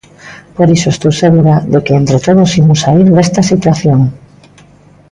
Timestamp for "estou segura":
0.91-1.55